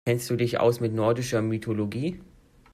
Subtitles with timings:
[0.07, 2.19] Kennst du dich aus mit nordischer Mythologie?